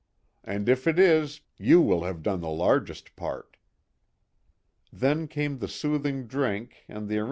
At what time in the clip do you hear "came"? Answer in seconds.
5.27-5.59